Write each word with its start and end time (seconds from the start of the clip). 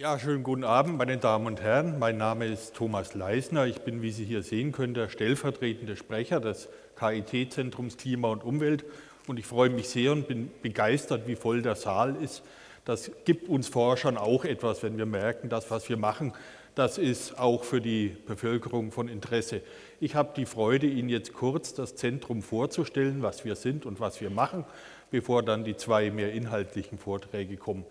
Ja, 0.00 0.16
schönen 0.16 0.44
guten 0.44 0.62
Abend, 0.62 0.96
meine 0.96 1.18
Damen 1.18 1.48
und 1.48 1.60
Herren. 1.60 1.98
Mein 1.98 2.18
Name 2.18 2.46
ist 2.46 2.74
Thomas 2.74 3.14
Leisner. 3.14 3.66
Ich 3.66 3.80
bin, 3.80 4.00
wie 4.00 4.12
Sie 4.12 4.24
hier 4.24 4.44
sehen 4.44 4.70
können, 4.70 4.94
der 4.94 5.08
stellvertretende 5.08 5.96
Sprecher 5.96 6.38
des 6.38 6.68
KIT-Zentrums 6.94 7.96
Klima 7.96 8.28
und 8.28 8.44
Umwelt. 8.44 8.84
Und 9.26 9.40
ich 9.40 9.46
freue 9.46 9.70
mich 9.70 9.88
sehr 9.88 10.12
und 10.12 10.28
bin 10.28 10.52
begeistert, 10.62 11.26
wie 11.26 11.34
voll 11.34 11.62
der 11.62 11.74
Saal 11.74 12.14
ist. 12.22 12.44
Das 12.84 13.10
gibt 13.24 13.48
uns 13.48 13.66
Forschern 13.66 14.16
auch 14.18 14.44
etwas, 14.44 14.84
wenn 14.84 14.98
wir 14.98 15.04
merken, 15.04 15.48
das, 15.48 15.68
was 15.68 15.88
wir 15.88 15.96
machen, 15.96 16.32
das 16.76 16.96
ist 16.96 17.36
auch 17.36 17.64
für 17.64 17.80
die 17.80 18.16
Bevölkerung 18.24 18.92
von 18.92 19.08
Interesse. 19.08 19.62
Ich 19.98 20.14
habe 20.14 20.30
die 20.36 20.46
Freude, 20.46 20.86
Ihnen 20.86 21.08
jetzt 21.08 21.34
kurz 21.34 21.74
das 21.74 21.96
Zentrum 21.96 22.42
vorzustellen, 22.42 23.22
was 23.22 23.44
wir 23.44 23.56
sind 23.56 23.84
und 23.84 23.98
was 23.98 24.20
wir 24.20 24.30
machen, 24.30 24.64
bevor 25.10 25.42
dann 25.42 25.64
die 25.64 25.76
zwei 25.76 26.12
mehr 26.12 26.32
inhaltlichen 26.32 26.98
Vorträge 26.98 27.56
kommen. 27.56 27.84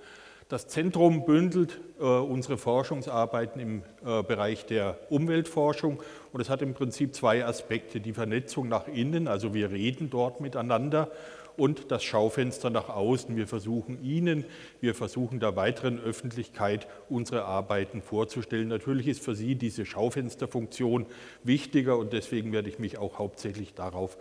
Das 0.50 0.68
Zentrum 0.68 1.26
bündelt 1.26 1.82
äh, 2.00 2.04
unsere 2.04 2.58
Forschungsarbeiten 2.58 3.60
im 3.60 3.84
äh, 4.06 4.24
Bereich 4.24 4.66
der 4.66 4.98
Umweltforschung 5.10 6.02
und 6.32 6.40
es 6.40 6.50
hat 6.50 6.62
im 6.62 6.74
Prinzip 6.74 7.14
zwei 7.14 7.44
Aspekte. 7.44 8.00
Die 8.00 8.14
Vernetzung 8.14 8.70
nach 8.70 8.88
innen, 8.88 9.28
also 9.28 9.54
wir 9.54 9.72
reden 9.72 10.10
dort 10.10 10.40
miteinander 10.40 11.12
und 11.58 11.92
das 11.92 12.04
Schaufenster 12.04 12.70
nach 12.70 12.90
außen. 12.90 13.36
Wir 13.36 13.48
versuchen 13.48 14.04
Ihnen, 14.04 14.46
wir 14.80 14.96
versuchen 14.96 15.40
der 15.40 15.56
weiteren 15.56 16.00
Öffentlichkeit 16.00 16.88
unsere 17.10 17.46
Arbeiten 17.46 18.02
vorzustellen. 18.02 18.68
Natürlich 18.68 19.08
ist 19.08 19.24
für 19.24 19.36
Sie 19.36 19.56
diese 19.56 19.86
Schaufensterfunktion 19.86 21.08
wichtiger 21.44 21.98
und 21.98 22.14
deswegen 22.14 22.54
werde 22.54 22.70
ich 22.70 22.80
mich 22.80 22.98
auch 22.98 23.20
hauptsächlich 23.20 23.74
darauf 23.74 24.18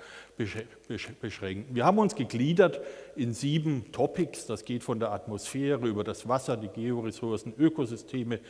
beschränken. 1.20 1.74
Wir 1.74 1.84
haben 1.84 1.98
uns 1.98 2.14
gegliedert 2.14 2.80
in 3.14 3.32
sieben 3.32 3.92
Topics. 3.92 4.46
Das 4.46 4.64
geht 4.64 4.82
von 4.82 4.98
der 4.98 5.12
Atmosphäre 5.12 5.86
über 5.86 6.04
das 6.04 6.28
Wasser, 6.28 6.56
die 6.56 6.68
Georessourcen, 6.68 7.54
Ökosysteme 7.58 8.40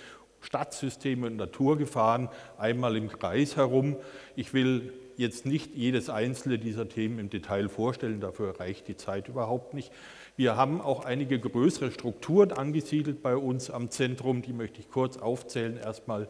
Stadtsysteme 0.41 1.27
und 1.27 1.37
Naturgefahren 1.37 2.29
einmal 2.59 2.97
im 2.97 3.09
Kreis 3.09 3.57
herum. 3.57 3.97
Ich 4.37 4.55
will 4.55 4.93
jetzt 5.19 5.47
nicht 5.47 5.75
jedes 5.75 6.11
einzelne 6.11 6.59
dieser 6.59 6.89
Themen 6.89 7.19
im 7.19 7.31
Detail 7.31 7.69
vorstellen, 7.69 8.21
dafür 8.21 8.59
reicht 8.59 8.89
die 8.89 8.97
Zeit 8.97 9.29
überhaupt 9.29 9.75
nicht. 9.75 9.93
Wir 10.37 10.57
haben 10.57 10.81
auch 10.81 11.05
einige 11.05 11.39
größere 11.39 11.91
Strukturen 11.91 12.53
angesiedelt 12.53 13.23
bei 13.23 13.37
uns 13.37 13.71
am 13.71 13.91
Zentrum, 13.91 14.43
die 14.43 14.53
möchte 14.53 14.81
ich 14.81 14.91
kurz 14.91 15.17
aufzählen. 15.17 15.79
Erstmal 15.79 16.29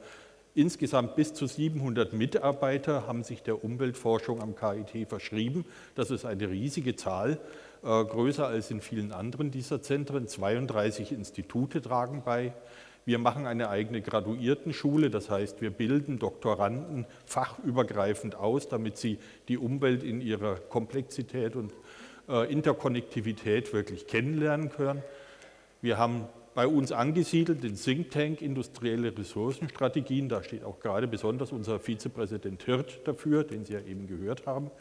insgesamt 0.55 1.17
bis 1.17 1.35
zu 1.35 1.47
700 1.47 2.13
Mitarbeiter 2.13 3.07
haben 3.07 3.25
sich 3.25 3.43
der 3.43 3.63
Umweltforschung 3.63 4.41
am 4.41 4.55
KIT 4.55 5.09
verschrieben. 5.09 5.65
Das 5.95 6.11
ist 6.11 6.25
eine 6.25 6.49
riesige 6.49 6.97
Zahl, 6.97 7.39
äh, 7.83 8.05
größer 8.05 8.47
als 8.47 8.71
in 8.71 8.81
vielen 8.81 9.13
anderen 9.13 9.51
dieser 9.51 9.83
Zentren. 9.83 10.29
32 10.29 11.13
Institute 11.13 11.83
tragen 11.83 12.23
bei. 12.25 12.53
Wir 13.07 13.19
machen 13.21 13.47
eine 13.47 13.71
eigene 13.71 14.03
Graduiertenschule, 14.03 15.11
das 15.11 15.31
heißt, 15.31 15.63
wir 15.63 15.71
bilden 15.71 16.19
Doktoranden 16.19 17.07
fachübergreifend 17.25 18.35
aus, 18.35 18.69
damit 18.69 18.97
sie 18.97 19.19
die 19.47 19.59
Umwelt 19.59 20.03
in 20.03 20.21
ihrer 20.21 20.57
Komplexität 20.57 21.55
und 21.55 21.73
äh, 22.29 22.53
Interkonnektivität 22.53 23.73
wirklich 23.73 24.09
kennenlernen 24.09 24.71
können. 24.71 25.05
Wir 25.83 25.99
haben 25.99 26.27
bei 26.57 26.67
uns 26.67 26.91
angesiedelt 26.91 27.63
den 27.63 27.77
Think 27.77 28.11
Tank 28.11 28.43
Industrielle 28.43 29.17
Ressourcenstrategien. 29.17 30.29
Da 30.29 30.43
steht 30.43 30.65
auch 30.65 30.81
gerade 30.81 31.07
besonders 31.07 31.53
unser 31.53 31.79
Vizepräsident 31.79 32.65
Hirt 32.65 33.07
dafür, 33.07 33.45
den 33.45 33.65
Sie 33.65 33.75
ja 33.75 33.81
eben 33.83 34.09
gehört 34.09 34.49
haben. 34.49 34.73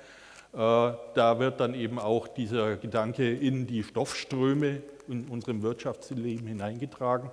Äh, 0.52 0.58
da 0.58 1.38
wird 1.38 1.60
dann 1.60 1.76
eben 1.76 2.00
auch 2.00 2.28
dieser 2.28 2.78
Gedanke 2.78 3.32
in 3.32 3.68
die 3.68 3.84
Stoffströme 3.84 4.82
in 5.08 5.28
unserem 5.28 5.62
Wirtschaftsleben 5.62 6.48
hineingetragen. 6.48 7.30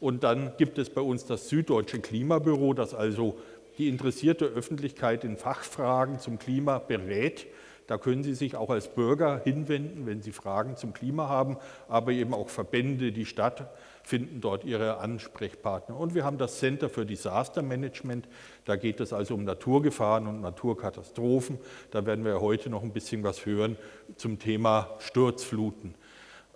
Und 0.00 0.22
dann 0.22 0.52
gibt 0.58 0.78
es 0.78 0.90
bei 0.90 1.00
uns 1.00 1.26
das 1.26 1.48
Süddeutsche 1.48 2.00
Klimabüro, 2.00 2.74
das 2.74 2.94
also 2.94 3.36
die 3.78 3.88
interessierte 3.88 4.44
Öffentlichkeit 4.44 5.24
in 5.24 5.36
Fachfragen 5.36 6.18
zum 6.18 6.38
Klima 6.38 6.78
berät. 6.78 7.46
Da 7.88 7.96
können 7.96 8.22
Sie 8.22 8.34
sich 8.34 8.54
auch 8.54 8.68
als 8.68 8.88
Bürger 8.88 9.40
hinwenden, 9.42 10.04
wenn 10.04 10.20
Sie 10.20 10.32
Fragen 10.32 10.76
zum 10.76 10.92
Klima 10.92 11.28
haben, 11.28 11.56
aber 11.88 12.12
eben 12.12 12.34
auch 12.34 12.50
Verbände, 12.50 13.12
die 13.12 13.24
Stadt 13.24 13.66
finden 14.02 14.42
dort 14.42 14.64
ihre 14.64 14.98
Ansprechpartner. 14.98 15.98
Und 15.98 16.14
wir 16.14 16.22
haben 16.22 16.36
das 16.36 16.58
Center 16.58 16.90
für 16.90 17.06
Disaster 17.06 17.62
Management. 17.62 18.28
Da 18.66 18.76
geht 18.76 19.00
es 19.00 19.14
also 19.14 19.34
um 19.34 19.44
Naturgefahren 19.44 20.26
und 20.26 20.42
Naturkatastrophen. 20.42 21.58
Da 21.90 22.04
werden 22.04 22.26
wir 22.26 22.42
heute 22.42 22.68
noch 22.68 22.82
ein 22.82 22.92
bisschen 22.92 23.22
was 23.22 23.46
hören 23.46 23.78
zum 24.16 24.38
Thema 24.38 24.96
Sturzfluten. 24.98 25.94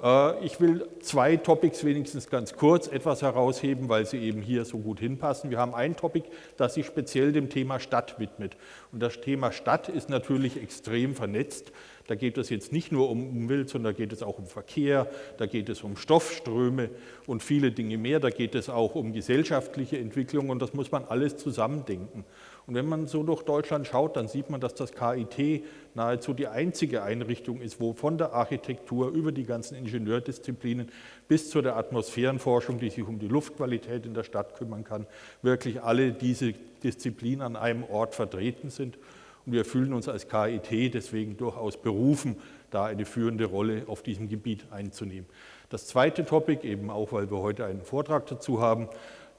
Äh, 0.03 0.45
ich 0.45 0.61
will 0.61 0.89
zwei 1.01 1.37
Topics 1.37 1.85
wenigstens 1.85 2.29
ganz 2.29 2.55
kurz 2.55 2.89
etwas 2.89 3.23
herausheben, 3.23 3.89
weil 3.89 4.07
sie 4.07 4.19
eben 4.19 4.43
hier 4.43 4.65
so 4.65 4.79
gut 4.79 5.01
hinpassen. 5.01 5.51
Wir 5.51 5.59
haben 5.59 5.75
ein 5.75 5.97
Topic, 5.97 6.29
das 6.57 6.75
sich 6.75 6.87
speziell 6.87 7.33
dem 7.33 7.49
Thema 7.49 7.81
Stadt 7.81 8.19
widmet. 8.19 8.57
Und 8.91 9.01
das 9.01 9.21
Thema 9.21 9.53
Stadt 9.53 9.89
ist 9.89 10.11
natürlich 10.11 10.61
extrem 10.61 11.15
vernetzt. 11.15 11.73
Da 12.09 12.17
geht 12.17 12.37
es 12.37 12.51
jetzt 12.51 12.73
nicht 12.73 12.91
nur 12.91 13.11
um 13.11 13.29
Umwelt, 13.29 13.69
sondern 13.69 13.95
da 13.95 13.97
geht 13.97 14.13
es 14.13 14.23
auch 14.23 14.39
um 14.39 14.47
Verkehr, 14.47 15.09
da 15.39 15.47
geht 15.47 15.69
es 15.69 15.83
um 15.83 15.97
Stoffströme 15.97 16.91
und 17.27 17.43
viele 17.43 17.71
Dinge 17.71 17.97
mehr. 17.97 18.19
Da 18.19 18.31
geht 18.31 18.57
es 18.57 18.69
auch 18.69 18.97
um 18.97 19.13
gesellschaftliche 19.13 19.99
Entwicklung 19.99 20.51
und 20.51 20.61
das 20.61 20.75
muss 20.75 20.91
man 20.91 21.05
alles 21.05 21.37
zusammendenken. 21.37 22.25
Und 22.73 22.77
wenn 22.77 22.89
man 22.89 23.07
so 23.07 23.23
durch 23.23 23.43
Deutschland 23.43 23.87
schaut, 23.87 24.17
dann 24.17 24.29
sieht 24.29 24.49
man, 24.49 24.59
dass 24.59 24.75
das 24.75 24.95
KIT 24.95 25.63
nahezu 25.93 26.33
die 26.33 26.47
einzige 26.47 27.03
Einrichtung 27.03 27.61
ist, 27.61 27.81
wo 27.81 27.93
von 27.93 28.17
der 28.17 28.33
Architektur 28.33 29.11
über 29.11 29.31
die 29.31 29.45
ganzen 29.45 29.75
Ingenieurdisziplinen 29.75 30.89
bis 31.29 31.51
zu 31.51 31.61
der 31.61 31.77
Atmosphärenforschung, 31.77 32.79
die 32.79 32.89
sich 32.89 33.07
um 33.07 33.19
die 33.19 33.29
Luftqualität 33.29 34.07
in 34.07 34.15
der 34.15 34.25
Stadt 34.25 34.57
kümmern 34.57 34.85
kann, 34.85 35.07
wirklich 35.43 35.83
alle 35.83 36.13
diese 36.13 36.55
Disziplinen 36.83 37.43
an 37.43 37.57
einem 37.57 37.85
Ort 37.85 38.15
vertreten 38.15 38.71
sind. 38.71 38.97
Und 39.45 39.53
wir 39.53 39.67
fühlen 39.67 39.93
uns 39.93 40.09
als 40.09 40.29
KIT 40.31 40.95
deswegen 40.95 41.37
durchaus 41.37 41.77
berufen, 41.77 42.37
da 42.71 42.87
eine 42.87 43.05
führende 43.05 43.45
Rolle 43.45 43.83
auf 43.87 44.03
diesem 44.03 44.31
Gebiet 44.31 44.65
einzunehmen. 44.71 45.27
Das 45.69 45.89
zweite 45.89 46.25
Topic, 46.25 46.67
eben 46.67 46.89
auch 46.89 47.13
weil 47.13 47.31
wir 47.31 47.39
heute 47.39 47.67
einen 47.67 47.83
Vortrag 47.83 48.27
dazu 48.29 48.63
haben, 48.63 48.89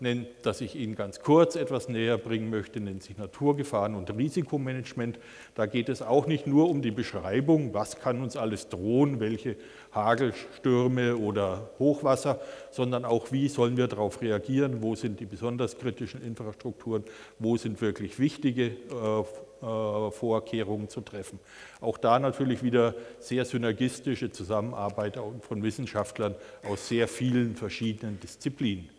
nennt, 0.03 0.27
das 0.43 0.61
ich 0.61 0.75
Ihnen 0.75 0.95
ganz 0.95 1.21
kurz 1.21 1.55
etwas 1.55 1.89
näher 1.89 2.19
bringen 2.19 2.51
möchte, 2.51 2.79
nennt 2.79 3.01
sich 3.01 3.17
Naturgefahren 3.17 3.95
und 3.95 4.15
Risikomanagement. 4.15 5.17
Da 5.55 5.65
geht 5.65 5.89
es 5.89 6.03
auch 6.03 6.27
nicht 6.27 6.45
nur 6.45 6.69
um 6.69 6.83
die 6.83 6.91
Beschreibung, 6.91 7.73
was 7.73 7.99
kann 7.99 8.21
uns 8.21 8.37
alles 8.37 8.69
drohen, 8.69 9.19
welche 9.19 9.55
Hagelstürme 9.93 11.17
oder 11.17 11.71
Hochwasser, 11.79 12.39
sondern 12.69 13.05
auch, 13.05 13.31
wie 13.31 13.47
sollen 13.47 13.77
wir 13.77 13.87
darauf 13.87 14.21
reagieren, 14.21 14.83
wo 14.83 14.93
sind 14.93 15.19
die 15.19 15.25
besonders 15.25 15.79
kritischen 15.79 16.21
Infrastrukturen, 16.21 17.03
wo 17.39 17.57
sind 17.57 17.81
wirklich 17.81 18.19
wichtige 18.19 18.65
äh, 18.65 19.23
äh, 19.63 20.11
Vorkehrungen 20.11 20.89
zu 20.89 20.99
treffen. 20.99 21.39
Auch 21.79 21.97
da 21.97 22.19
natürlich 22.19 22.63
wieder 22.63 22.95
sehr 23.19 23.45
synergistische 23.45 24.29
Zusammenarbeit 24.29 25.17
von 25.39 25.63
Wissenschaftlern 25.63 26.35
aus 26.69 26.89
sehr 26.89 27.07
vielen 27.07 27.55
verschiedenen 27.55 28.19
Disziplinen. 28.19 28.89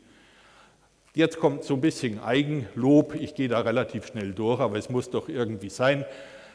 Jetzt 1.16 1.38
kommt 1.38 1.62
so 1.62 1.74
ein 1.74 1.80
bisschen 1.80 2.20
Eigenlob. 2.20 3.14
Ich 3.14 3.36
gehe 3.36 3.46
da 3.46 3.60
relativ 3.60 4.04
schnell 4.04 4.32
durch, 4.32 4.58
aber 4.58 4.78
es 4.78 4.90
muss 4.90 5.10
doch 5.10 5.28
irgendwie 5.28 5.68
sein. 5.68 6.04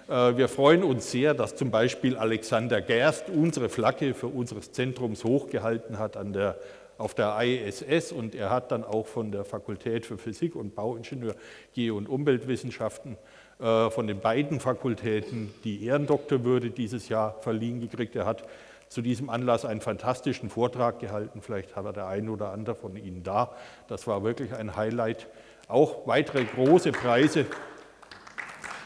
Äh, 0.09 0.35
wir 0.35 0.49
freuen 0.49 0.83
uns 0.83 1.09
sehr, 1.09 1.33
dass 1.33 1.55
zum 1.55 1.71
Beispiel 1.71 2.17
Alexander 2.17 2.81
Gerst 2.81 3.29
unsere 3.29 3.69
Flagge 3.69 4.13
für 4.13 4.27
unseres 4.27 4.73
Zentrums 4.73 5.23
hochgehalten 5.23 5.97
hat 5.97 6.17
an 6.17 6.33
der, 6.33 6.57
auf 6.97 7.15
der 7.15 7.37
ISS 7.41 8.11
und 8.11 8.35
er 8.35 8.49
hat 8.49 8.73
dann 8.73 8.83
auch 8.83 9.07
von 9.07 9.31
der 9.31 9.45
Fakultät 9.45 10.05
für 10.05 10.17
Physik 10.17 10.57
und 10.57 10.75
Bauingenieur, 10.75 11.35
Geo- 11.73 11.95
und 11.95 12.09
Umweltwissenschaften 12.09 13.17
äh, 13.61 13.89
von 13.89 14.07
den 14.07 14.19
beiden 14.19 14.59
Fakultäten 14.59 15.53
die 15.63 15.85
Ehrendoktorwürde 15.85 16.71
dieses 16.71 17.07
Jahr 17.07 17.39
verliehen 17.39 17.79
gekriegt. 17.79 18.13
Er 18.17 18.25
hat 18.25 18.43
zu 18.89 19.01
diesem 19.01 19.29
Anlass 19.29 19.65
einen 19.65 19.81
fantastischen 19.81 20.49
Vortrag 20.49 20.99
gehalten. 20.99 21.41
Vielleicht 21.41 21.75
hat 21.75 21.85
er 21.85 21.93
der 21.93 22.07
eine 22.07 22.31
oder 22.31 22.51
andere 22.51 22.75
von 22.75 22.95
Ihnen 22.97 23.23
da. 23.23 23.51
Das 23.87 24.07
war 24.07 24.23
wirklich 24.23 24.53
ein 24.53 24.75
Highlight. 24.75 25.27
Auch 25.67 26.07
weitere 26.07 26.43
große 26.43 26.91
Preise. 26.91 27.45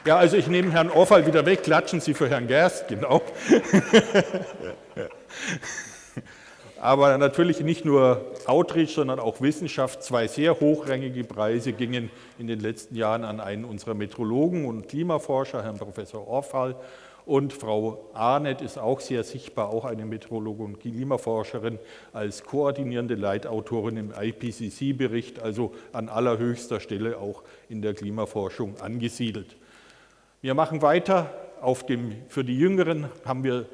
Ja, 0.06 0.18
also 0.18 0.36
ich 0.36 0.48
nehme 0.48 0.74
Herrn 0.74 0.90
Orfall 0.90 1.26
wieder 1.26 1.46
weg. 1.46 1.64
Klatschen 1.64 2.02
Sie 2.02 2.14
für 2.14 2.30
Herrn 2.30 2.48
Gerst, 2.48 2.90
genau. 2.90 3.22
Aber 6.82 7.18
natürlich 7.18 7.62
nicht 7.62 7.86
nur 7.86 8.34
Outreach, 8.46 8.94
sondern 8.94 9.22
auch 9.22 9.40
Wissenschaft. 9.40 10.04
Zwei 10.04 10.28
sehr 10.28 10.60
hochrangige 10.60 11.24
Preise 11.24 11.72
gingen 11.72 12.12
in 12.38 12.48
den 12.48 12.60
letzten 12.60 12.98
Jahren 12.98 13.24
an 13.24 13.40
einen 13.40 13.64
unserer 13.64 13.94
Metrologen 13.94 14.66
und 14.66 14.90
Klimaforscher, 14.90 15.64
Herrn 15.64 15.78
Professor 15.78 16.28
Orfall, 16.28 16.76
und 17.26 17.54
Frau 17.54 18.10
Arnett 18.14 18.62
ist 18.62 18.78
auch 18.78 19.00
sehr 19.00 19.24
sichtbar, 19.24 19.70
auch 19.70 19.86
eine 19.86 20.06
Meteorologin 20.06 20.66
und 20.66 20.80
Klimaforscherin, 20.80 21.80
als 22.12 22.44
koordinierende 22.44 23.16
Leitautorin 23.16 23.98
im 23.98 24.12
IPCC-Bericht, 24.12 25.42
also 25.42 25.74
an 25.94 26.10
allerhöchster 26.10 26.80
Stelle 26.80 27.18
auch 27.18 27.44
in 27.70 27.82
der 27.82 27.94
Klimaforschung 27.94 28.80
angesiedelt. 28.80 29.56
Wir 30.42 30.54
machen 30.54 30.82
weiter. 30.82 31.32
Dem, 31.88 32.12
für 32.28 32.44
die 32.44 32.58
Jüngeren 32.58 33.08
haben 33.24 33.46
wir 33.46 33.68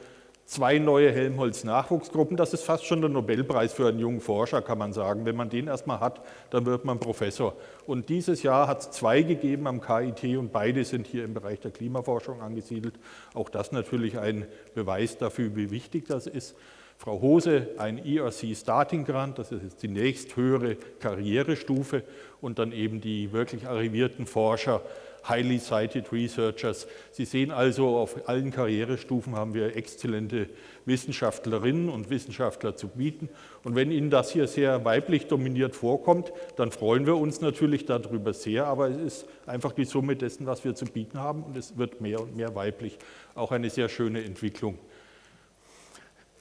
zwei 0.50 0.80
neue 0.80 1.12
Helmholtz-Nachwuchsgruppen. 1.12 2.36
Das 2.36 2.54
ist 2.54 2.64
fast 2.64 2.84
schon 2.86 3.02
der 3.02 3.10
Nobelpreis 3.10 3.72
für 3.72 3.88
einen 3.88 4.00
jungen 4.00 4.20
Forscher, 4.20 4.64
kann 4.64 4.80
man 4.80 4.94
sagen. 4.94 5.24
Wenn 5.26 5.36
man 5.36 5.50
den 5.50 5.68
erstmal 5.68 6.00
hat, 6.00 6.22
dann 6.50 6.66
wird 6.66 6.86
man 6.86 7.00
Professor. 7.00 7.54
Und 7.86 8.10
dieses 8.10 8.42
Jahr 8.42 8.68
hat 8.68 8.82
es 8.82 8.92
zwei 8.92 9.22
gegeben 9.22 9.68
am 9.68 9.80
KIT 9.80 10.38
und 10.38 10.52
beide 10.52 10.84
sind 10.86 11.06
hier 11.06 11.24
im 11.24 11.36
Bereich 11.36 11.60
der 11.60 11.70
Klimaforschung 11.70 12.42
angesiedelt. 12.42 12.96
Auch 13.36 13.50
das 13.50 13.72
natürlich 13.72 14.18
ein 14.18 14.48
Beweis 14.74 15.20
dafür, 15.20 15.56
wie 15.56 15.70
wichtig 15.70 16.08
das 16.08 16.26
ist. 16.26 16.56
Frau 16.98 17.22
Hose 17.22 17.70
ein 17.78 18.04
ERC 18.04 18.58
Starting 18.58 19.06
Grant, 19.06 19.38
das 19.38 19.52
ist 19.52 19.64
jetzt 19.64 19.84
die 19.84 19.88
nächsthöhere 19.88 20.76
Karrierestufe 21.00 22.04
und 22.42 22.60
dann 22.60 22.72
eben 22.72 23.00
die 23.02 23.32
wirklich 23.32 23.68
arrivierten 23.68 24.26
Forscher 24.26 24.82
highly 25.28 25.60
cited 25.60 26.12
researchers. 26.12 26.88
Sie 27.12 27.26
sehen 27.26 27.52
also, 27.52 27.98
auf 27.98 28.28
allen 28.28 28.52
Karrierestufen 28.52 29.36
haben 29.36 29.54
wir 29.54 29.76
exzellente 29.76 30.50
Wissenschaftlerinnen 30.86 31.90
und 31.90 32.10
Wissenschaftler 32.10 32.76
zu 32.76 32.88
bieten. 32.88 33.30
Und 33.64 33.76
wenn 33.76 33.92
Ihnen 33.92 34.10
das 34.10 34.32
hier 34.32 34.48
sehr 34.48 34.86
weiblich 34.86 35.28
dominiert 35.28 35.76
vorkommt, 35.76 36.32
dann 36.56 36.72
freuen 36.72 37.06
wir 37.06 37.18
uns 37.18 37.42
natürlich 37.42 37.86
darüber 37.86 38.34
sehr, 38.34 38.66
aber 38.66 38.90
es 38.90 38.98
ist 38.98 39.28
einfach 39.46 39.72
die 39.72 39.86
Summe 39.86 40.16
dessen, 40.16 40.46
was 40.46 40.64
wir 40.64 40.76
zu 40.76 40.86
bieten 40.86 41.20
haben 41.20 41.44
und 41.44 41.58
es 41.58 41.78
wird 41.78 42.02
mehr 42.02 42.22
und 42.22 42.36
mehr 42.36 42.56
weiblich. 42.56 42.98
Auch 43.36 43.52
eine 43.52 43.70
sehr 43.70 43.90
schöne 43.90 44.24
Entwicklung. 44.24 44.78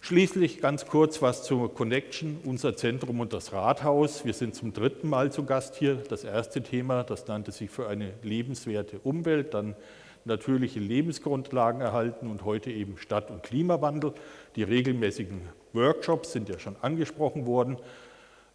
Schließlich 0.08 0.62
ganz 0.62 0.86
kurz 0.86 1.20
was 1.20 1.42
zur 1.42 1.74
Connection, 1.74 2.40
unser 2.46 2.74
Zentrum 2.74 3.20
und 3.20 3.34
das 3.34 3.52
Rathaus. 3.52 4.24
Wir 4.24 4.32
sind 4.32 4.54
zum 4.54 4.72
dritten 4.72 5.06
Mal 5.06 5.30
zu 5.30 5.44
Gast 5.44 5.76
hier. 5.76 5.96
Das 5.96 6.24
erste 6.24 6.62
Thema, 6.62 7.04
das 7.04 7.26
nannte 7.26 7.52
sich 7.52 7.68
für 7.68 7.88
eine 7.88 8.14
lebenswerte 8.22 9.00
Umwelt, 9.00 9.52
dann 9.52 9.76
natürliche 10.24 10.80
Lebensgrundlagen 10.80 11.82
erhalten 11.82 12.30
und 12.30 12.46
heute 12.46 12.70
eben 12.70 12.96
Stadt- 12.96 13.30
und 13.30 13.42
Klimawandel. 13.42 14.14
Die 14.56 14.62
regelmäßigen 14.62 15.42
Workshops 15.74 16.32
sind 16.32 16.48
ja 16.48 16.58
schon 16.58 16.76
angesprochen 16.80 17.44
worden. 17.44 17.76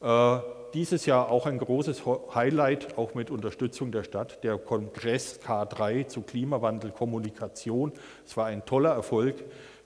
Äh, 0.02 0.40
dieses 0.74 1.06
Jahr 1.06 1.30
auch 1.30 1.46
ein 1.46 1.60
großes 1.60 2.02
Highlight, 2.34 2.98
auch 2.98 3.14
mit 3.14 3.30
Unterstützung 3.30 3.92
der 3.92 4.04
Stadt, 4.04 4.44
der 4.44 4.58
Kongress 4.58 5.40
K3 5.40 6.08
zu 6.08 6.24
Klimawandel 6.24 6.90
Kommunikation. 6.90 7.92
Es 8.26 8.36
war 8.36 8.48
ein 8.48 8.66
toller 8.66 8.90
Erfolg. 8.90 9.36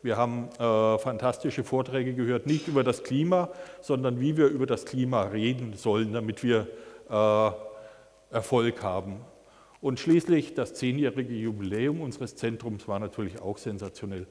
Wir 0.07 0.15
haben 0.15 0.48
äh, 0.57 0.98
fantastische 1.00 1.65
Vorträge 1.65 2.13
gehört, 2.13 2.45
nicht 2.48 2.69
über 2.69 2.86
das 2.86 3.04
Klima, 3.04 3.50
sondern 3.81 4.21
wie 4.21 4.38
wir 4.38 4.48
über 4.48 4.65
das 4.65 4.86
Klima 4.86 5.24
reden 5.24 5.74
sollen, 5.75 6.13
damit 6.13 6.44
wir 6.44 6.65
äh, 7.09 8.33
Erfolg 8.33 8.81
haben. 8.83 9.18
Und 9.81 10.00
schließlich 10.00 10.54
das 10.54 10.74
zehnjährige 10.75 11.33
Jubiläum 11.33 12.00
unseres 12.00 12.38
Zentrums 12.38 12.88
war 12.88 13.00
natürlich 13.00 13.42
auch 13.42 13.57
sensationell. 13.57 14.27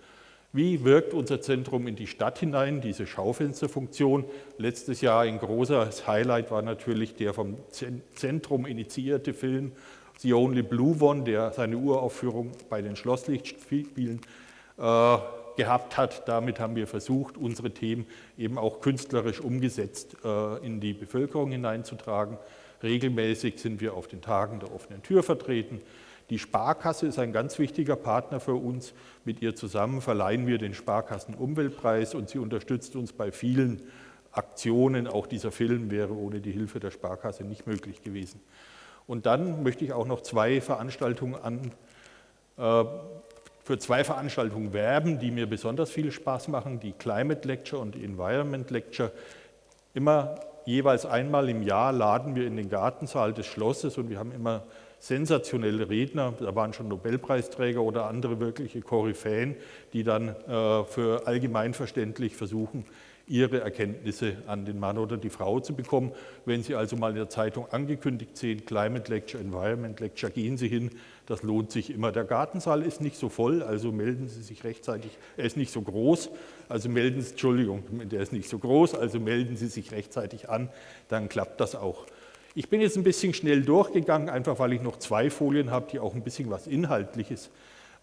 Wie 0.50 0.82
wirkt 0.82 1.12
unser 1.12 1.42
Zentrum 1.42 1.86
in 1.88 1.94
die 1.94 2.06
Stadt 2.06 2.38
hinein, 2.38 2.80
diese 2.80 3.06
Schaufensterfunktion? 3.06 4.24
Letztes 4.56 5.02
Jahr 5.02 5.24
ein 5.24 5.38
großes 5.38 6.06
Highlight 6.06 6.50
war 6.50 6.62
natürlich 6.62 7.16
der 7.16 7.34
vom 7.34 7.58
Zentrum 8.14 8.64
initiierte 8.64 9.34
Film 9.34 9.72
The 10.20 10.32
Only 10.32 10.62
Blue 10.62 10.96
One, 11.00 11.24
der 11.24 11.52
seine 11.52 11.76
Uraufführung 11.76 12.52
bei 12.70 12.80
den 12.80 12.96
Schlosslichtspielen 12.96 14.22
äh, 14.78 15.18
gehabt 15.56 15.96
hat. 15.96 16.28
Damit 16.28 16.60
haben 16.60 16.76
wir 16.76 16.86
versucht, 16.86 17.36
unsere 17.36 17.70
Themen 17.70 18.06
eben 18.38 18.58
auch 18.58 18.80
künstlerisch 18.80 19.40
umgesetzt 19.40 20.16
äh, 20.24 20.64
in 20.64 20.80
die 20.80 20.92
Bevölkerung 20.92 21.50
hineinzutragen. 21.50 22.38
Regelmäßig 22.82 23.58
sind 23.58 23.80
wir 23.80 23.94
auf 23.94 24.06
den 24.06 24.20
Tagen 24.20 24.60
der 24.60 24.74
offenen 24.74 25.02
Tür 25.02 25.22
vertreten. 25.22 25.80
Die 26.30 26.38
Sparkasse 26.38 27.06
ist 27.06 27.18
ein 27.18 27.32
ganz 27.32 27.58
wichtiger 27.58 27.96
Partner 27.96 28.40
für 28.40 28.54
uns. 28.54 28.94
Mit 29.24 29.42
ihr 29.42 29.54
zusammen 29.54 30.00
verleihen 30.00 30.46
wir 30.46 30.58
den 30.58 30.74
Sparkassen 30.74 31.34
Umweltpreis 31.34 32.14
und 32.14 32.28
sie 32.28 32.38
unterstützt 32.38 32.96
uns 32.96 33.12
bei 33.12 33.30
vielen 33.30 33.82
Aktionen. 34.32 35.06
Auch 35.06 35.26
dieser 35.26 35.52
Film 35.52 35.90
wäre 35.90 36.12
ohne 36.12 36.40
die 36.40 36.50
Hilfe 36.50 36.80
der 36.80 36.90
Sparkasse 36.90 37.44
nicht 37.44 37.66
möglich 37.66 38.02
gewesen. 38.02 38.40
Und 39.06 39.26
dann 39.26 39.62
möchte 39.62 39.84
ich 39.84 39.92
auch 39.92 40.06
noch 40.06 40.20
zwei 40.20 40.60
Veranstaltungen 40.60 41.36
an, 41.36 41.72
äh, 42.58 42.84
für 43.66 43.78
zwei 43.78 44.04
Veranstaltungen 44.04 44.72
werben, 44.72 45.18
die 45.18 45.32
mir 45.32 45.48
besonders 45.48 45.90
viel 45.90 46.12
Spaß 46.12 46.46
machen, 46.46 46.78
die 46.78 46.92
Climate 46.92 47.48
Lecture 47.48 47.82
und 47.82 47.96
die 47.96 48.04
Environment 48.04 48.70
Lecture. 48.70 49.10
Immer 49.92 50.36
jeweils 50.66 51.04
einmal 51.04 51.48
im 51.48 51.64
Jahr 51.64 51.92
laden 51.92 52.36
wir 52.36 52.46
in 52.46 52.56
den 52.56 52.68
Gartensaal 52.68 53.32
des 53.32 53.46
Schlosses 53.46 53.98
und 53.98 54.08
wir 54.08 54.20
haben 54.20 54.30
immer 54.30 54.62
sensationelle 55.00 55.90
Redner, 55.90 56.34
da 56.38 56.54
waren 56.54 56.74
schon 56.74 56.86
Nobelpreisträger 56.86 57.82
oder 57.82 58.06
andere 58.06 58.38
wirkliche 58.38 58.82
Koryphäen, 58.82 59.56
die 59.92 60.04
dann 60.04 60.28
äh, 60.28 60.84
für 60.84 61.26
allgemeinverständlich 61.26 62.36
versuchen, 62.36 62.84
ihre 63.28 63.60
Erkenntnisse 63.60 64.36
an 64.46 64.64
den 64.64 64.78
Mann 64.78 64.98
oder 64.98 65.16
die 65.16 65.30
Frau 65.30 65.58
zu 65.58 65.74
bekommen. 65.74 66.12
Wenn 66.44 66.62
Sie 66.62 66.74
also 66.74 66.96
mal 66.96 67.10
in 67.10 67.16
der 67.16 67.28
Zeitung 67.28 67.66
angekündigt 67.70 68.36
sehen, 68.36 68.64
Climate 68.64 69.10
Lecture, 69.12 69.42
Environment 69.42 69.98
Lecture, 69.98 70.30
gehen 70.30 70.56
Sie 70.56 70.68
hin, 70.68 70.90
das 71.26 71.42
lohnt 71.42 71.72
sich 71.72 71.90
immer. 71.90 72.12
Der 72.12 72.24
Gartensaal 72.24 72.82
ist 72.82 73.00
nicht 73.00 73.16
so 73.16 73.28
voll, 73.28 73.62
also 73.62 73.90
melden 73.90 74.28
Sie 74.28 74.42
sich 74.42 74.62
rechtzeitig, 74.62 75.18
er 75.36 75.44
ist 75.44 75.56
nicht 75.56 75.72
so 75.72 75.82
groß, 75.82 76.30
also 76.68 76.88
melden 76.88 77.20
Sie, 77.20 77.30
Entschuldigung, 77.30 77.82
der 78.08 78.20
ist 78.20 78.32
nicht 78.32 78.48
so 78.48 78.58
groß, 78.58 78.94
also 78.94 79.18
melden 79.18 79.56
Sie 79.56 79.66
sich 79.66 79.90
rechtzeitig 79.90 80.48
an, 80.48 80.68
dann 81.08 81.28
klappt 81.28 81.60
das 81.60 81.74
auch. 81.74 82.06
Ich 82.54 82.70
bin 82.70 82.80
jetzt 82.80 82.96
ein 82.96 83.02
bisschen 83.02 83.34
schnell 83.34 83.62
durchgegangen, 83.62 84.30
einfach 84.30 84.58
weil 84.60 84.72
ich 84.72 84.80
noch 84.80 84.98
zwei 84.98 85.30
Folien 85.30 85.70
habe, 85.70 85.88
die 85.90 85.98
auch 85.98 86.14
ein 86.14 86.22
bisschen 86.22 86.48
was 86.48 86.66
Inhaltliches 86.66 87.50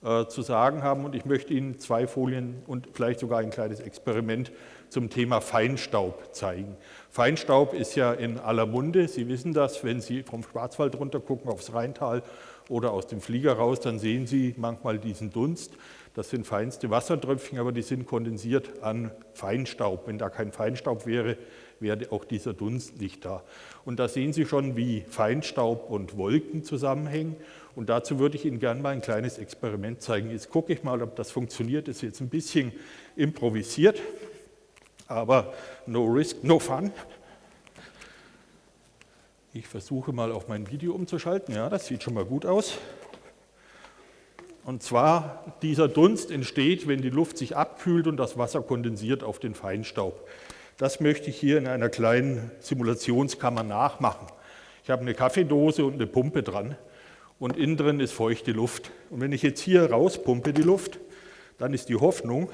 äh, 0.03 0.27
zu 0.27 0.41
sagen 0.41 0.83
haben. 0.83 1.05
Und 1.05 1.15
ich 1.15 1.25
möchte 1.25 1.53
Ihnen 1.53 1.79
zwei 1.79 2.07
Folien 2.07 2.61
und 2.67 2.89
vielleicht 2.93 3.19
sogar 3.19 3.39
ein 3.39 3.49
kleines 3.49 3.79
Experiment 3.79 4.51
zum 4.89 5.09
Thema 5.09 5.41
Feinstaub 5.41 6.35
zeigen. 6.35 6.77
Feinstaub 7.09 7.73
ist 7.73 7.95
ja 7.95 8.13
in 8.13 8.37
aller 8.37 8.65
Munde. 8.65 9.07
Sie 9.07 9.27
wissen 9.27 9.53
das, 9.53 9.83
wenn 9.83 10.01
Sie 10.01 10.23
vom 10.23 10.43
Schwarzwald 10.43 10.99
runter 10.99 11.19
gucken 11.19 11.49
aufs 11.49 11.73
Rheintal 11.73 12.21
oder 12.69 12.91
aus 12.91 13.07
dem 13.07 13.21
Flieger 13.21 13.53
raus, 13.53 13.79
dann 13.79 13.99
sehen 13.99 14.27
Sie 14.27 14.53
manchmal 14.57 14.99
diesen 14.99 15.31
Dunst. 15.31 15.73
Das 16.15 16.29
sind 16.29 16.45
feinste 16.45 16.91
Wassertröpfchen, 16.91 17.57
aber 17.57 17.71
die 17.71 17.81
sind 17.81 18.05
kondensiert 18.05 18.83
an 18.83 19.09
Feinstaub. 19.33 20.07
Wenn 20.07 20.19
da 20.19 20.29
kein 20.29 20.51
Feinstaub 20.51 21.07
wäre, 21.07 21.37
wäre 21.79 22.11
auch 22.11 22.23
dieser 22.23 22.53
Dunst 22.53 23.01
nicht 23.01 23.25
da. 23.25 23.43
Und 23.83 23.99
da 23.99 24.07
sehen 24.07 24.31
Sie 24.31 24.45
schon, 24.45 24.75
wie 24.75 25.01
Feinstaub 25.09 25.89
und 25.89 26.15
Wolken 26.15 26.63
zusammenhängen. 26.63 27.35
Und 27.75 27.89
dazu 27.89 28.19
würde 28.19 28.37
ich 28.37 28.45
Ihnen 28.45 28.59
gerne 28.59 28.81
mal 28.81 28.91
ein 28.91 29.01
kleines 29.01 29.37
Experiment 29.37 30.01
zeigen. 30.01 30.29
Jetzt 30.29 30.49
gucke 30.49 30.71
ich 30.73 30.83
mal, 30.83 31.01
ob 31.01 31.15
das 31.15 31.31
funktioniert. 31.31 31.87
Das 31.87 31.97
ist 31.97 32.01
jetzt 32.03 32.21
ein 32.21 32.29
bisschen 32.29 32.71
improvisiert, 33.15 33.99
aber 35.07 35.53
no 35.87 36.05
risk, 36.05 36.43
no 36.43 36.59
fun. 36.59 36.91
Ich 39.53 39.67
versuche 39.67 40.13
mal 40.13 40.31
auf 40.31 40.47
mein 40.47 40.69
Video 40.69 40.93
umzuschalten. 40.93 41.55
Ja, 41.55 41.69
das 41.69 41.87
sieht 41.87 42.03
schon 42.03 42.13
mal 42.13 42.25
gut 42.25 42.45
aus. 42.45 42.77
Und 44.65 44.81
zwar, 44.81 45.57
dieser 45.61 45.87
Dunst 45.87 46.31
entsteht, 46.31 46.87
wenn 46.87 47.01
die 47.01 47.09
Luft 47.09 47.37
sich 47.37 47.57
abkühlt 47.57 48.07
und 48.07 48.17
das 48.17 48.37
Wasser 48.37 48.61
kondensiert 48.61 49.23
auf 49.23 49.39
den 49.39 49.55
Feinstaub. 49.55 50.27
Das 50.77 50.99
möchte 50.99 51.29
ich 51.29 51.37
hier 51.37 51.57
in 51.57 51.67
einer 51.67 51.89
kleinen 51.89 52.49
Simulationskammer 52.59 53.63
nachmachen. 53.63 54.27
Ich 54.83 54.89
habe 54.89 55.01
eine 55.01 55.13
Kaffeedose 55.13 55.85
und 55.85 55.95
eine 55.95 56.07
Pumpe 56.07 56.43
dran 56.43 56.75
und 57.39 57.57
innen 57.57 57.77
drin 57.77 57.99
ist 57.99 58.13
feuchte 58.13 58.51
Luft. 58.51 58.91
Und 59.09 59.21
wenn 59.21 59.31
ich 59.31 59.41
jetzt 59.41 59.61
hier 59.61 59.89
rauspumpe 59.91 60.53
die 60.53 60.61
Luft, 60.61 60.99
dann 61.57 61.73
ist 61.73 61.89
die 61.89 61.95
Hoffnung, 61.95 62.49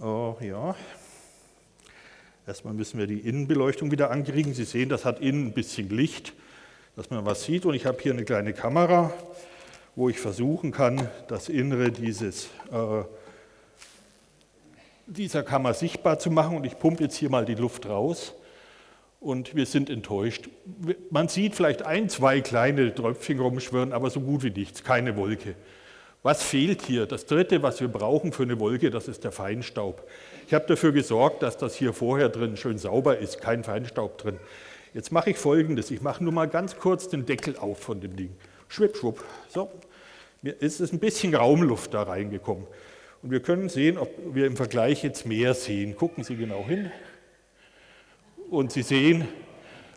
oh, 0.00 0.36
ja, 0.40 0.74
Erstmal 2.44 2.74
müssen 2.74 2.98
wir 2.98 3.06
die 3.06 3.20
Innenbeleuchtung 3.20 3.92
wieder 3.92 4.10
ankriegen. 4.10 4.52
Sie 4.52 4.64
sehen, 4.64 4.88
das 4.88 5.04
hat 5.04 5.20
innen 5.20 5.46
ein 5.46 5.52
bisschen 5.52 5.88
Licht, 5.90 6.32
dass 6.96 7.08
man 7.08 7.24
was 7.24 7.44
sieht. 7.44 7.64
Und 7.64 7.74
ich 7.74 7.86
habe 7.86 7.98
hier 8.02 8.12
eine 8.12 8.24
kleine 8.24 8.52
Kamera, 8.52 9.12
wo 9.94 10.08
ich 10.08 10.18
versuchen 10.18 10.72
kann, 10.72 11.08
das 11.28 11.48
Innere 11.48 11.92
dieses, 11.92 12.46
äh, 12.72 13.04
dieser 15.06 15.44
Kammer 15.44 15.72
sichtbar 15.72 16.18
zu 16.18 16.32
machen. 16.32 16.56
Und 16.56 16.64
ich 16.64 16.80
pumpe 16.80 17.04
jetzt 17.04 17.14
hier 17.14 17.30
mal 17.30 17.44
die 17.44 17.54
Luft 17.54 17.88
raus. 17.88 18.34
Und 19.22 19.54
wir 19.54 19.66
sind 19.66 19.88
enttäuscht. 19.88 20.48
Man 21.10 21.28
sieht 21.28 21.54
vielleicht 21.54 21.86
ein, 21.86 22.08
zwei 22.08 22.40
kleine 22.40 22.92
Tröpfchen 22.92 23.38
rumschwirren, 23.38 23.92
aber 23.92 24.10
so 24.10 24.20
gut 24.20 24.42
wie 24.42 24.50
nichts, 24.50 24.82
keine 24.82 25.16
Wolke. 25.16 25.54
Was 26.24 26.42
fehlt 26.42 26.82
hier? 26.82 27.06
Das 27.06 27.26
Dritte, 27.26 27.62
was 27.62 27.80
wir 27.80 27.86
brauchen 27.86 28.32
für 28.32 28.42
eine 28.42 28.58
Wolke, 28.58 28.90
das 28.90 29.06
ist 29.06 29.22
der 29.22 29.30
Feinstaub. 29.30 30.08
Ich 30.48 30.54
habe 30.54 30.66
dafür 30.66 30.90
gesorgt, 30.90 31.42
dass 31.44 31.56
das 31.56 31.76
hier 31.76 31.92
vorher 31.92 32.28
drin 32.28 32.56
schön 32.56 32.78
sauber 32.78 33.18
ist, 33.18 33.40
kein 33.40 33.62
Feinstaub 33.62 34.18
drin. 34.18 34.38
Jetzt 34.92 35.12
mache 35.12 35.30
ich 35.30 35.38
Folgendes. 35.38 35.92
Ich 35.92 36.02
mache 36.02 36.22
nur 36.24 36.32
mal 36.32 36.48
ganz 36.48 36.76
kurz 36.76 37.08
den 37.08 37.24
Deckel 37.24 37.56
auf 37.56 37.78
von 37.78 38.00
dem 38.00 38.16
Ding. 38.16 38.30
Schwipp, 38.66 38.96
schwupp. 38.96 39.22
So, 39.48 39.70
mir 40.42 40.60
ist 40.60 40.80
ein 40.80 40.98
bisschen 40.98 41.32
Raumluft 41.34 41.94
da 41.94 42.02
reingekommen. 42.02 42.66
Und 43.22 43.30
wir 43.30 43.40
können 43.40 43.68
sehen, 43.68 43.98
ob 43.98 44.10
wir 44.34 44.46
im 44.46 44.56
Vergleich 44.56 45.04
jetzt 45.04 45.26
mehr 45.26 45.54
sehen. 45.54 45.96
Gucken 45.96 46.24
Sie 46.24 46.34
genau 46.34 46.66
hin. 46.66 46.90
Und 48.52 48.70
Sie 48.70 48.82
sehen 48.82 49.26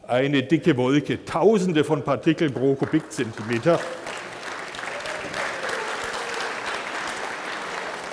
eine 0.07 0.41
dicke 0.41 0.77
Wolke, 0.77 1.25
tausende 1.25 1.83
von 1.83 2.03
Partikeln 2.03 2.53
pro 2.53 2.75
Kubikzentimeter. 2.75 3.81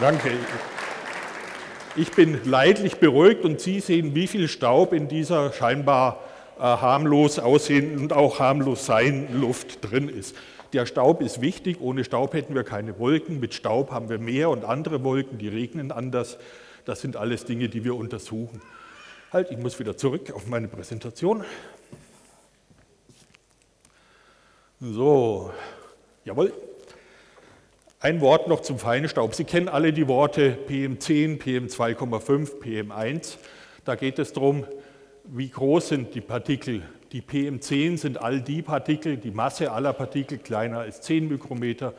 Danke. 0.01 0.33
ich 1.95 2.11
bin 2.11 2.41
leidlich 2.45 2.97
beruhigt 2.97 3.45
und 3.45 3.61
Sie 3.61 3.79
sehen, 3.79 4.17
wie 4.17 4.27
viel 4.27 4.49
Staub 4.49 4.93
in 4.93 5.07
dieser 5.07 5.53
scheinbar 5.53 6.19
äh, 6.59 6.63
harmlos 6.63 7.39
aussehenden 7.39 8.01
und 8.01 8.13
auch 8.13 8.41
harmlos 8.41 8.85
sein 8.85 9.29
Luft 9.41 9.89
drin 9.89 10.09
ist. 10.09 10.35
Der 10.73 10.87
Staub 10.87 11.23
ist 11.23 11.41
wichtig, 11.41 11.81
ohne 11.81 12.03
Staub 12.03 12.35
hätten 12.35 12.57
wir 12.57 12.65
keine 12.65 12.99
Wolken, 12.99 13.39
mit 13.39 13.55
Staub 13.55 13.93
haben 13.93 14.09
wir 14.09 14.19
Meer 14.19 14.51
und 14.51 14.65
andere 14.65 15.05
Wolken, 15.05 15.39
die 15.39 15.47
regnen 15.47 15.93
anders. 15.93 16.37
Das 16.85 17.01
sind 17.01 17.17
alles 17.17 17.45
Dinge, 17.45 17.69
die 17.69 17.85
wir 17.85 17.95
untersuchen. 17.95 18.61
Halt, 19.33 19.51
ich 19.51 19.57
muss 19.57 19.79
wieder 19.79 19.97
zurück 19.97 20.31
auf 20.35 20.47
meine 20.47 20.69
Präsentation. 20.69 21.43
So, 24.79 25.51
jawohl. 26.27 26.53
Ein 27.99 28.21
Wort 28.21 28.47
noch 28.47 28.61
zum 28.61 28.79
Feinstaub. 28.79 29.35
Sie 29.35 29.45
kennen 29.45 29.69
alle 29.71 29.95
die 29.95 30.07
Worte 30.07 30.59
PM10, 30.69 31.41
PM2,5, 31.41 32.61
PM1. 32.61 33.39
Da 33.87 33.95
geht 33.95 34.19
es 34.19 34.35
darum, 34.35 34.67
wie 35.25 35.49
groß 35.49 35.89
sind 35.89 36.15
die 36.15 36.21
Partikel. 36.21 36.83
Die 37.13 37.23
PM10 37.23 37.97
sind 37.97 38.21
all 38.21 38.43
die 38.43 38.61
Partikel, 38.61 39.17
die 39.17 39.31
Masse 39.31 39.73
aller 39.73 39.95
Partikel 39.95 40.37
kleiner 40.37 40.81
als 40.81 41.01
10 41.01 41.29
Mikrometer, 41.29 41.95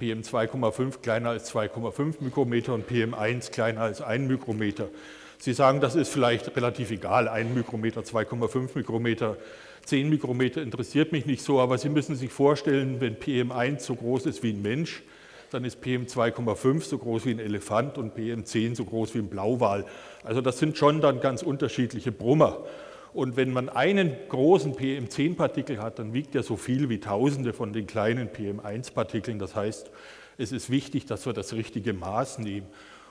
PM2,5 0.00 0.98
kleiner 1.00 1.30
als 1.30 1.54
2,5 1.54 2.24
Mikrometer 2.24 2.74
und 2.74 2.90
PM1 2.90 3.52
kleiner 3.52 3.82
als 3.82 4.02
1 4.02 4.28
Mikrometer. 4.28 4.88
Sie 5.38 5.52
sagen, 5.52 5.80
das 5.80 5.94
ist 5.94 6.12
vielleicht 6.12 6.56
relativ 6.56 6.90
egal, 6.90 7.28
1 7.28 7.54
Mikrometer, 7.54 8.00
2,5 8.00 8.70
Mikrometer, 8.74 9.36
10 9.84 10.08
Mikrometer 10.08 10.62
interessiert 10.62 11.12
mich 11.12 11.26
nicht 11.26 11.42
so, 11.42 11.60
aber 11.60 11.78
Sie 11.78 11.88
müssen 11.88 12.16
sich 12.16 12.32
vorstellen, 12.32 13.00
wenn 13.00 13.16
PM1 13.16 13.80
so 13.80 13.94
groß 13.94 14.26
ist 14.26 14.42
wie 14.42 14.50
ein 14.50 14.62
Mensch, 14.62 15.02
dann 15.50 15.64
ist 15.64 15.82
PM2,5 15.82 16.82
so 16.82 16.98
groß 16.98 17.26
wie 17.26 17.30
ein 17.30 17.38
Elefant 17.38 17.98
und 17.98 18.16
PM10 18.16 18.74
so 18.74 18.84
groß 18.84 19.14
wie 19.14 19.18
ein 19.18 19.28
Blauwal. 19.28 19.84
Also 20.24 20.40
das 20.40 20.58
sind 20.58 20.76
schon 20.76 21.00
dann 21.00 21.20
ganz 21.20 21.42
unterschiedliche 21.42 22.12
Brummer. 22.12 22.64
Und 23.12 23.36
wenn 23.36 23.52
man 23.52 23.68
einen 23.68 24.14
großen 24.28 24.74
PM10-Partikel 24.74 25.80
hat, 25.80 25.98
dann 25.98 26.12
wiegt 26.12 26.34
er 26.34 26.42
so 26.42 26.56
viel 26.56 26.88
wie 26.88 27.00
Tausende 27.00 27.52
von 27.52 27.72
den 27.72 27.86
kleinen 27.86 28.28
PM1-Partikeln. 28.28 29.38
Das 29.38 29.54
heißt, 29.54 29.90
es 30.36 30.52
ist 30.52 30.68
wichtig, 30.68 31.06
dass 31.06 31.24
wir 31.24 31.32
das 31.32 31.54
richtige 31.54 31.94
Maß 31.94 32.40
nehmen. 32.40 32.66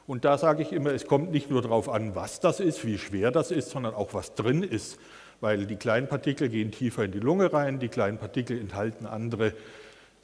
Und 0.08 0.24
da 0.24 0.38
sage 0.38 0.62
ich 0.62 0.72
immer, 0.72 0.92
es 0.92 1.08
kommt 1.08 1.32
nicht 1.32 1.50
nur 1.50 1.62
darauf 1.62 1.90
an, 1.90 2.16
was 2.16 2.40
das 2.40 2.60
ist, 2.60 2.86
wie 2.86 2.98
schwer 2.98 3.32
das 3.32 3.52
ist, 3.52 3.72
sondern 3.72 3.96
auch, 3.96 4.14
was 4.14 4.36
drin 4.36 4.62
ist. 4.62 5.00
Weil 5.42 5.66
die 5.66 5.76
kleinen 5.76 6.08
Partikel 6.08 6.50
gehen 6.50 6.72
tiefer 6.72 7.04
in 7.06 7.12
die 7.12 7.20
Lunge 7.20 7.52
rein, 7.52 7.80
die 7.80 7.90
kleinen 7.90 8.18
Partikel 8.18 8.60
enthalten 8.60 9.06
andere 9.06 9.54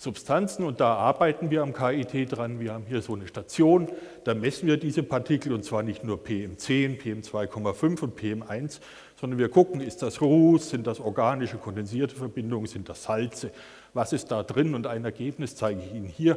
Substanzen 0.02 0.66
und 0.66 0.80
da 0.80 0.96
arbeiten 0.96 1.52
wir 1.52 1.62
am 1.62 1.74
KIT 1.74 2.32
dran. 2.32 2.60
Wir 2.60 2.74
haben 2.74 2.86
hier 2.88 3.04
so 3.04 3.14
eine 3.14 3.28
Station, 3.28 3.88
da 4.24 4.34
messen 4.34 4.68
wir 4.68 4.78
diese 4.78 5.04
Partikel 5.04 5.54
und 5.54 5.64
zwar 5.64 5.84
nicht 5.84 6.04
nur 6.04 6.18
PM10, 6.18 7.00
PM2,5 7.00 8.02
und 8.02 8.20
PM1, 8.20 8.80
sondern 9.20 9.38
wir 9.38 9.50
gucken, 9.50 9.80
ist 9.80 10.02
das 10.02 10.20
Ruß, 10.20 10.72
sind 10.72 10.88
das 10.88 11.00
organische 11.00 11.58
kondensierte 11.58 12.16
Verbindungen, 12.16 12.66
sind 12.66 12.90
das 12.90 13.04
Salze, 13.04 13.52
was 13.94 14.12
ist 14.12 14.32
da 14.32 14.42
drin 14.42 14.74
und 14.74 14.88
ein 14.88 15.06
Ergebnis 15.06 15.56
zeige 15.56 15.82
ich 15.82 15.94
Ihnen 15.94 16.08
hier. 16.08 16.36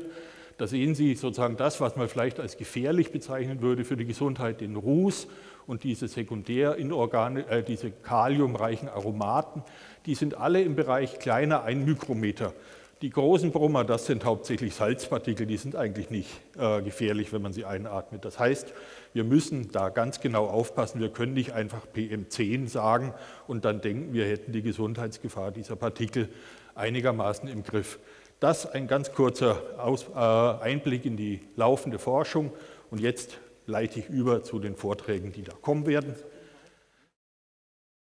Da 0.56 0.66
sehen 0.66 0.94
Sie 0.94 1.14
sozusagen 1.14 1.56
das, 1.56 1.80
was 1.80 1.96
man 1.96 2.08
vielleicht 2.08 2.38
als 2.38 2.56
gefährlich 2.56 3.10
bezeichnen 3.10 3.60
würde 3.60 3.84
für 3.84 3.96
die 3.96 4.04
Gesundheit, 4.04 4.60
den 4.60 4.76
Ruß 4.76 5.26
und 5.66 5.82
diese 5.82 6.08
Sekundärinorgane, 6.08 7.48
äh, 7.48 7.62
diese 7.62 7.90
kaliumreichen 7.90 8.88
Aromaten, 8.88 9.62
die 10.06 10.14
sind 10.14 10.36
alle 10.36 10.62
im 10.62 10.76
Bereich 10.76 11.18
kleiner 11.18 11.64
1 11.64 11.84
Mikrometer. 11.84 12.52
Die 13.02 13.10
großen 13.10 13.50
Brummer, 13.50 13.84
das 13.84 14.06
sind 14.06 14.24
hauptsächlich 14.24 14.74
Salzpartikel, 14.74 15.44
die 15.44 15.56
sind 15.56 15.76
eigentlich 15.76 16.10
nicht 16.10 16.30
äh, 16.56 16.80
gefährlich, 16.80 17.32
wenn 17.32 17.42
man 17.42 17.52
sie 17.52 17.64
einatmet. 17.64 18.24
Das 18.24 18.38
heißt, 18.38 18.72
wir 19.12 19.24
müssen 19.24 19.70
da 19.72 19.88
ganz 19.90 20.20
genau 20.20 20.46
aufpassen. 20.46 21.00
Wir 21.00 21.10
können 21.10 21.34
nicht 21.34 21.52
einfach 21.52 21.82
PM10 21.94 22.68
sagen 22.68 23.12
und 23.46 23.64
dann 23.64 23.80
denken, 23.80 24.14
wir 24.14 24.24
hätten 24.26 24.52
die 24.52 24.62
Gesundheitsgefahr 24.62 25.50
dieser 25.50 25.76
Partikel 25.76 26.28
einigermaßen 26.74 27.48
im 27.48 27.62
Griff. 27.62 27.98
Das 28.44 28.70
ein 28.70 28.88
ganz 28.88 29.10
kurzer 29.10 29.58
Aus, 29.78 30.04
äh, 30.14 30.18
Einblick 30.18 31.06
in 31.06 31.16
die 31.16 31.40
laufende 31.56 31.98
Forschung 31.98 32.52
und 32.90 33.00
jetzt 33.00 33.38
leite 33.64 34.00
ich 34.00 34.10
über 34.10 34.42
zu 34.42 34.58
den 34.58 34.76
Vorträgen, 34.76 35.32
die 35.32 35.44
da 35.44 35.54
kommen 35.62 35.86
werden. 35.86 36.14